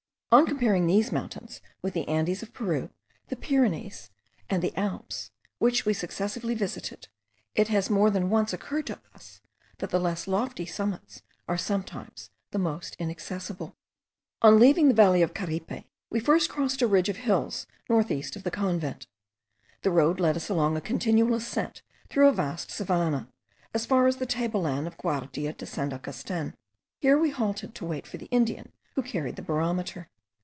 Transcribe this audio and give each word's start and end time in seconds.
On 0.33 0.45
comparing 0.45 0.87
these 0.87 1.11
mountains 1.11 1.59
with 1.81 1.93
the 1.93 2.07
Andes 2.07 2.41
of 2.41 2.53
Peru, 2.53 2.89
the 3.27 3.35
Pyrenees, 3.35 4.11
and 4.49 4.63
the 4.63 4.73
Alps, 4.79 5.29
which 5.57 5.85
we 5.85 5.93
successively 5.93 6.53
visited, 6.55 7.09
it 7.53 7.67
has 7.67 7.89
more 7.89 8.09
than 8.09 8.29
once 8.29 8.53
occurred 8.53 8.87
to 8.87 9.01
us, 9.13 9.41
that 9.79 9.89
the 9.89 9.99
less 9.99 10.27
lofty 10.29 10.65
summits 10.65 11.21
are 11.49 11.57
sometimes 11.57 12.29
the 12.51 12.57
most 12.57 12.95
inaccessible. 12.97 13.75
On 14.41 14.57
leaving 14.57 14.87
the 14.87 14.93
valley 14.93 15.21
of 15.21 15.33
Caripe, 15.33 15.83
we 16.09 16.19
first 16.21 16.49
crossed 16.49 16.81
a 16.81 16.87
ridge 16.87 17.09
of 17.09 17.17
hills 17.17 17.67
north 17.89 18.09
east 18.09 18.37
of 18.37 18.43
the 18.43 18.51
convent. 18.51 19.07
The 19.81 19.91
road 19.91 20.21
led 20.21 20.37
us 20.37 20.47
along 20.47 20.77
a 20.77 20.79
continual 20.81 21.33
ascent 21.33 21.81
through 22.07 22.29
a 22.29 22.31
vast 22.31 22.71
savannah, 22.71 23.27
as 23.73 23.85
far 23.85 24.07
as 24.07 24.15
the 24.15 24.25
table 24.25 24.61
land 24.61 24.87
of 24.87 24.95
Guardia 24.97 25.51
de 25.51 25.65
San 25.65 25.91
Augustin. 25.91 26.55
We 27.03 27.09
there 27.09 27.31
halted 27.33 27.75
to 27.75 27.85
wait 27.85 28.07
for 28.07 28.15
the 28.15 28.27
Indian 28.31 28.71
who 28.95 29.03
carried 29.03 29.35
the 29.35 29.41
barometer. 29.41 30.07